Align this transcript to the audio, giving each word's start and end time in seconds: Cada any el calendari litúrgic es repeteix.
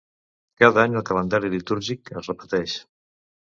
Cada 0.63 0.81
any 0.83 0.95
el 1.01 1.05
calendari 1.09 1.53
litúrgic 1.57 2.11
es 2.23 2.33
repeteix. 2.33 2.77